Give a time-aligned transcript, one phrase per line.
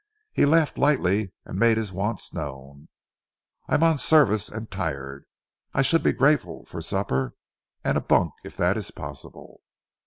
[0.33, 2.87] He laughed lightly, and made his wants known.
[3.67, 5.25] "I'm on service, and tired.
[5.75, 7.35] I should be grateful for supper
[7.83, 9.61] and a bunk if that is possible."